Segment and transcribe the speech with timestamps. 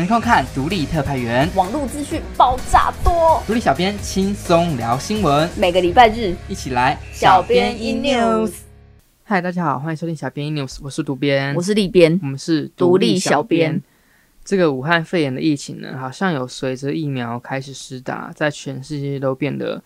[0.00, 8.50] 能够看独立特派员，网络资讯爆炸多，独立小编轻松聊新闻，每个礼拜日一起来小编 in news。
[9.24, 13.78] 嗨，大家好，欢迎收听小编 in news，我是独编，我是立编，我们是独立小编。
[14.42, 19.82] 这个武汉肺炎的疫情呢，好像有随着疫苗开始施打，在全世界都变得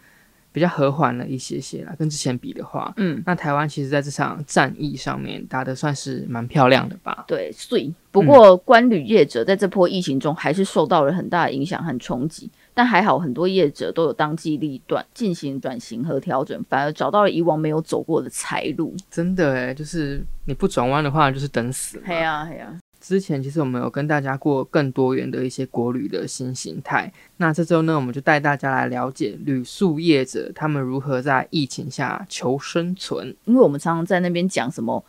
[0.54, 7.24] 比较和缓了一些些啦，跟之前比的话，嗯，那台湾其实在这场战役上面打的算是蛮漂亮的吧？
[7.26, 18.94] 对，所以不过观旅业者在这波疫情中还是受到了很大的影响和冲击，但还好很多业者都有当机立断进行转型和调整，反而找到了以往没有走过的财路。
[19.10, 22.00] 真的诶，就是你不转弯的话，就是等死。
[22.06, 22.78] 嘿呀嘿呀。
[23.04, 33.36] 之前其实我们有跟大家过更多元的一些国旅的新形态，那这周呢，我们就带大家来了解旅宿业者他们如何在疫情下求生存。
[33.44, 35.04] 因为我们常常在那边讲什么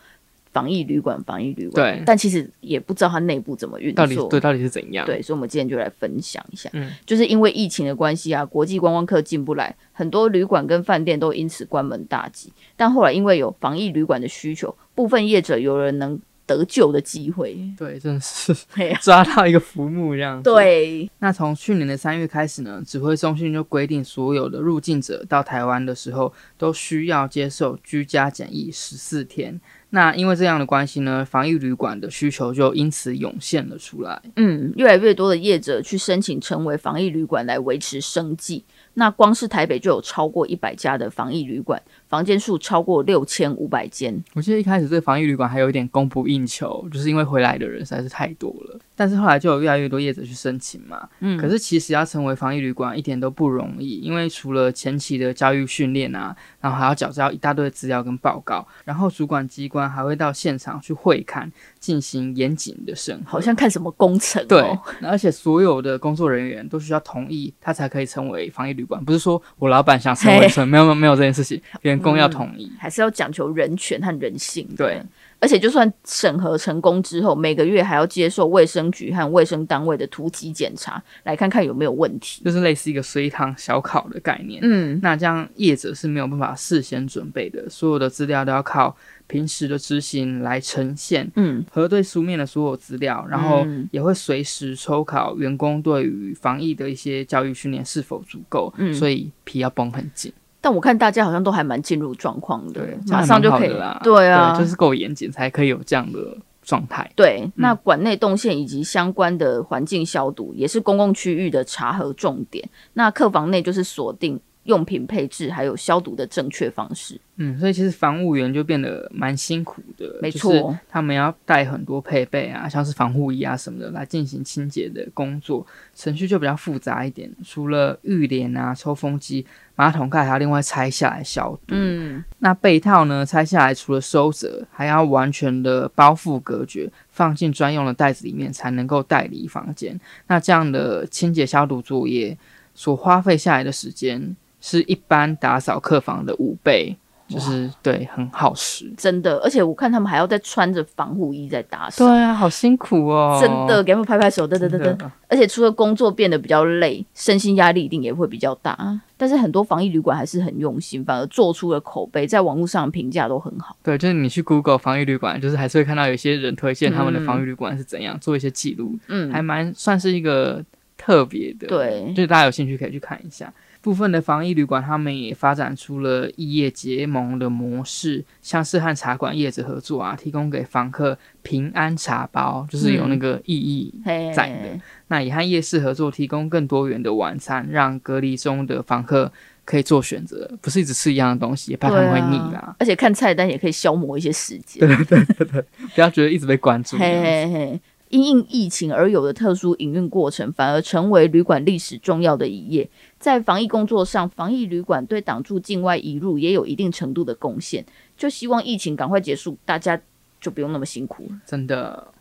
[0.52, 5.05] 防疫旅馆、防疫旅馆，对，但其实也不知道它内部怎么运作，到底对到底是怎样？
[5.05, 6.70] 对，所以我们今天就来分享一下。
[6.73, 12.52] 嗯，就是因为疫情的关系啊，国际观光客进不来，很多旅馆跟饭店都因此关门大吉。
[12.75, 16.19] 但后来因为有防疫旅馆的需求，部分业者有人能。
[16.45, 18.53] 得救的机会，对，真的是
[19.01, 20.41] 抓到一个浮木这样。
[20.43, 29.59] 对，那从去年的三月开始呢，指挥中心就规定，所有的入境者到台湾的时候，都需要接受居家检疫十四天。
[29.91, 34.21] 那因为这样的关系呢，防疫旅馆的需求就因此涌现了出来。
[34.35, 38.66] 嗯，越来越多的业者去申请成为防疫旅馆来维持生计。
[38.95, 44.23] 那光是台北就有超过一百家的防疫旅馆，房间数超过六千五百间。
[44.33, 48.79] 我记得一开始对防疫旅馆还有一点供不应求，就是因为回来的人实在是太多了。
[48.95, 51.07] 但是后来就有越来越多业者去申请嘛。
[51.19, 64.47] 嗯，可是其实要成为防疫旅馆一点都不容易，因为除了前期的教育训练啊，然后还要缴交一大堆资料跟报告，然后主管机关还会到现场去会勘，进行严谨的审核，好像看什么工程哦。
[64.47, 69.03] 对，而且所有的工作人员都需要同意，他才可以成为防疫旅馆。
[69.03, 74.67] 不是说我老板想成为成，没有没有没有这件事情，员工要同意，嗯，还是要讲求人权和人性。
[74.78, 75.01] 对。
[75.40, 84.59] 而且，就算审核成功之后，每个月还要接受卫生局和卫生单位的突击检查，来看看有没有问题，就是类似一个随堂小考的概念。
[84.63, 88.96] 嗯，那这样业者是没有办法事先准备的，所有的资料都要靠
[89.28, 91.29] 平时的执行来呈现。
[91.35, 98.73] 嗯，核对书面的所有资料，然后也会随时抽考员工对于防疫的一些教育训练是否足够。
[98.78, 100.34] 嗯，所以皮要绷很紧。
[100.66, 104.02] 但我看大家好像都还蛮进入状况的，马上就可以了。
[104.03, 107.08] 对啊，对，就是够严谨才可以有这样的状态。
[107.16, 112.68] 对，嗯、那馆内动线以及相关的环境消毒也是公共区域的查核重点。
[112.94, 117.20] 那客房内就是锁定用品配置还有消毒的正确方式。
[117.38, 127.30] 嗯，所以其实防务员就变得蛮辛苦的，没错，他们要带很多配备啊，像是防护衣啊什么的来进行清洁的工作，程序就比较复杂一点。
[127.44, 129.46] 除了浴帘啊、抽风机、
[129.76, 131.76] 马桶盖还要另外拆下来消毒。
[131.76, 140.00] 嗯，那被套呢，拆下来除了收折，还要完全的包覆隔绝，放进专用的袋子里面才能够带离房间。
[140.28, 142.38] 那这样的清洁消毒作业
[142.74, 146.97] 所花费下来的时间，是一般打扫客房的五倍。
[147.27, 155.09] 就是对，很耗时，真的，而且我看他们还要再穿着防护衣在打扫，对啊，好辛苦哦，真的，给他们拍拍手，噔噔噔噔。
[155.27, 158.77] 而且除了工作变得比较累，身心压力一定也会比较大。
[159.17, 163.75] 但是很多防疫旅馆还是很用心，反而做出了口碑，在网络上评价都很好。
[163.81, 170.63] 对，就是你去 Google 防疫旅馆，就是还是会看到有些人推荐他们的防疫旅馆是怎样、嗯、做一些记录，嗯，还蛮算是一个
[170.95, 173.51] 特别的，对，就是大家有兴趣可以去看一下。
[173.85, 183.94] 部分的防疫旅馆，他们也发展出了异业结盟的模式，像是和茶馆业者合作啊，提供给房客平安茶包，就是有那个意义
[184.34, 184.69] 在的。
[184.73, 189.31] 嗯、那也和夜市合作，提供更多元的晚餐，让隔离中的房客
[189.63, 192.75] 可以做选择，不是一直吃一样的东西，也怕他们会腻啦、啊。
[192.79, 194.79] 而且看菜单也可以消磨一些时间。
[194.79, 195.63] 对对对对，
[195.94, 196.97] 不要觉得一直被关注。
[196.97, 197.81] 嘿嘿嘿。
[198.16, 202.90] 因应疫情而有的特殊营运过程，反而成为旅馆历史重要的一页。
[203.20, 207.85] 在防疫工作上，防疫旅馆对挡住境外移入也有一定程度的贡献。
[208.16, 210.02] 就希望疫情赶快结束，大家
[210.40, 211.41] 就不用那么辛苦了。
[211.46, 212.14] 真的。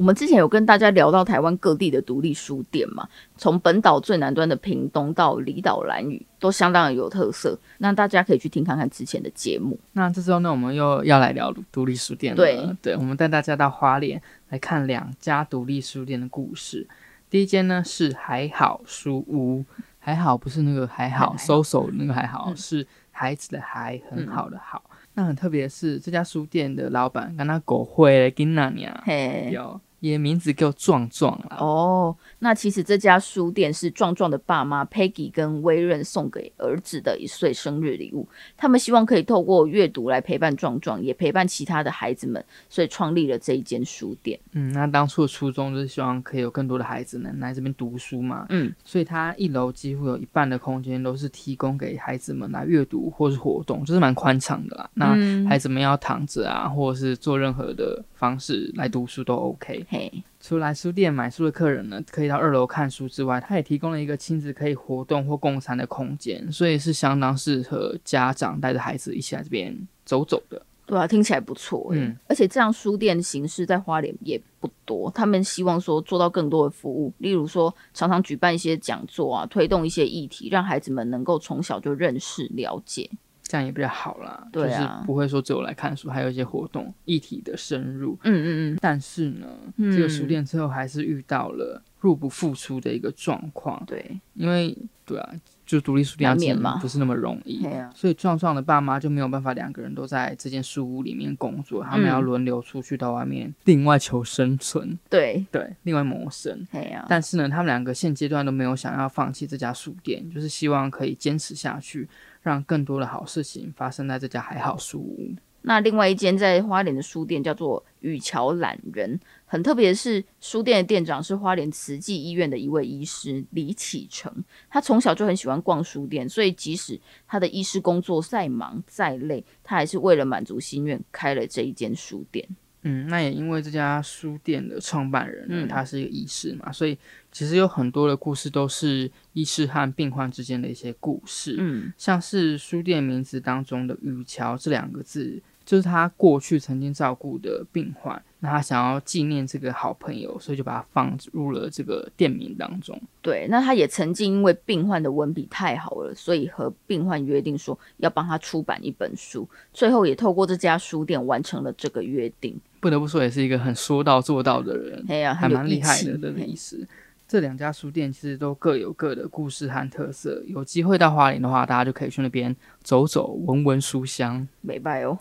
[0.00, 3.06] 我们之前有跟大家聊到台湾各地的独立书店嘛，
[3.36, 7.58] 从本岛最南端的屏东到离岛兰屿，都相当的有特色。
[7.76, 9.78] 那大家可以去听看看之前的节目。
[9.92, 12.36] 那这周呢，我们又要来聊独立书店了。
[12.38, 14.18] 对，对，我们带大家到花莲
[14.48, 16.88] 来看两家独立书店的故事。
[17.28, 19.62] 第一间呢是还好书屋，
[19.98, 24.82] 还好不是那个还好，搜搜那个还好，嗯、是孩子的孩，很好的好。
[24.86, 29.78] 嗯那很特别的是，这家书店的老板跟他狗会的跟那样，嘿，有。
[30.00, 32.16] 也名字叫壮壮啦哦。
[32.38, 38.26] 那其实这家书店是壮壮的爸妈 Peggy 跟威任送给儿子的一岁生日礼物。
[38.56, 44.38] 他们希望可以透过阅读来陪伴壮壮，也陪伴其他的孩子们，所以创立了这一间书店。
[44.52, 48.46] 嗯，那当初的初衷就是希望可以有更多的孩子能来这边读书嘛。
[48.48, 54.90] 嗯，所以他一楼几乎有一半的空间都是提供给孩子们来阅读或是活动，就是蛮宽敞的啦。
[54.94, 55.14] 那
[55.46, 59.84] 孩子们要躺着啊，或者是做任何的方式来读书都 OK。
[59.92, 70.64] 嘿，除来书店买书的客人呢，可以到二楼看书之外，他也提供了一个亲子可以活动或共餐的空间，所以是相当适合家长带着孩子一起来这边走走的。
[70.86, 71.88] 对啊，听起来不错。
[71.90, 83.10] 嗯，而且这样书店形式在花莲也不多，他们希望说做到更多的服务，例如说常常举办一些讲座啊，推动一些议题，让孩子们能够从小就认识了解。
[83.50, 88.16] 这样也比较好啦，对啊，就是不会说只有来看书，还有一些活动议题的深入。
[88.22, 88.78] 嗯嗯嗯。
[88.80, 93.82] 但是呢，嗯、这个书店最后还是遇到了入不敷出的一个状况。
[93.88, 95.34] 对，因为对啊，
[95.66, 104.96] 就独立书店要经营不是那么容易，啊、所以壮壮的爸妈就没有办法两个人都在这间书屋里面工作，他们要轮流出去到外面另外求生存。
[105.08, 106.64] 对对，另外谋生。
[106.72, 112.08] 啊、但是呢，他们两个现阶段都没有想要放弃这家书店，就是希望可以坚持下去。
[112.42, 115.34] 让更多的好事情发生在这家还好书屋。
[115.62, 124.32] 那另外一间在花莲的书店叫做雨桥懒人，很特别的是，书店的店长是花莲慈济医院的一位医师李启成。
[124.70, 126.98] 他从小就很喜欢逛书店，所以即使
[127.28, 132.48] 他的医师工作再忙再累，他还是为了满足心愿开了这一间书店。
[132.82, 136.96] 嗯，那也因为这家书店的创办人，嗯，他是一个医师嘛，所以
[137.30, 141.56] 其实有很多的故事都是医师和病患之间的一些故事。
[141.58, 145.42] 嗯，像是书店名字当中的“雨桥”这两个字。
[145.62, 153.00] 就是他过去曾经照顾的病患，那他想要纪念这个好朋友，所以就把它放入了这个店名当中。
[153.22, 162.60] 对，那他也曾经因为病患的文笔太好了，所以和病患约定说要帮他出版一本书，最后也透过这家书店完成了这个约定。
[162.80, 165.04] 不得不说，也是一个很说到做到的人，
[165.36, 166.88] 还蛮厉害的的意思。
[167.28, 175.18] 这两家书店其实都各有各的故事和特色，有机会到花莲的话，大家就可以去那边走走，闻闻书香，美拜哦。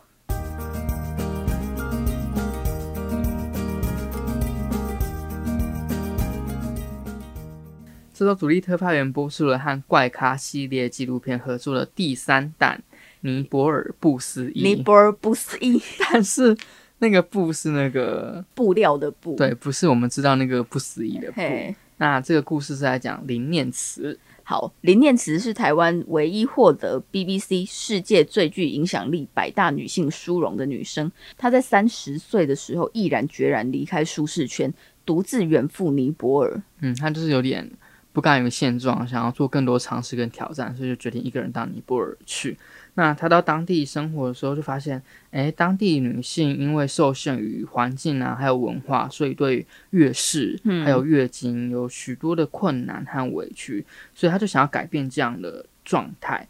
[8.13, 12.81] 这周独立特派员播出了和怪咖系列纪录片合作的第三弹
[13.21, 14.61] 《尼泊尔不思议》。
[14.63, 15.81] 尼泊尔不思议，
[16.11, 16.57] 但是
[16.99, 21.41] 那个“布”是那个布料的“布”，对，不是我们知道那个不思议的“布”。
[21.97, 24.17] 那这个故事是在讲林念慈。
[24.43, 31.11] 好，林念慈是台湾唯一获得 BBC 世界最具影响力百大女性殊荣的女生。
[31.37, 34.73] 她在三十岁的时候毅然决然离开舒适圈，
[35.05, 36.61] 独自远赴尼泊尔。
[36.81, 37.69] 嗯，她就是有点。
[38.11, 42.57] 不甘于现状，想要做更多尝试跟挑战，所以就决定一个人到尼泊尔去。
[42.99, 45.01] 那他到当地生活的时候，就发现，
[45.31, 56.45] 诶，当地女性因为受限于环境啊，还有文化，所以对月事还有月经有许多的困难和委屈，所以他就想要改变这样的状态。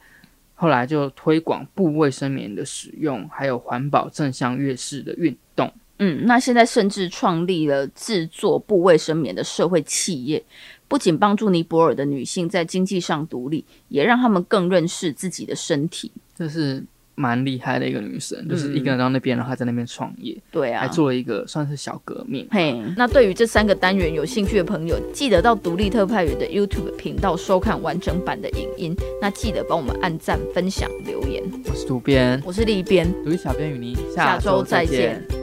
[0.56, 5.72] 后来就推广布卫生棉的使用，还有环保正向月事的运动。
[6.00, 10.44] 嗯，那现在甚至创立了制作布卫生棉的社会企业。
[10.88, 16.12] 不仅帮助尼泊尔的女性在经济上独立，也让她们更认识自己的身体。
[16.39, 16.81] 这是
[17.15, 20.38] 蛮厉害的一个女生，嗯、就是一个人到那边，然后还在那边创业。
[20.50, 22.48] 对啊，还做了一个算是小革命。
[22.50, 28.96] 嘿，那对于这三个单元有兴趣的朋友，记得到独立特派员的 YouTube 频道收看完整版的影音。
[29.22, 31.43] 那记得帮我们按赞、分享、留言。
[31.65, 35.38] 我是主编，我是立编，独立小编与您下周再见。